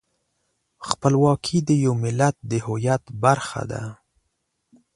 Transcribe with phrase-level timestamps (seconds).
[0.87, 3.83] خپلواکي د یو ملت د هویت برخه ده.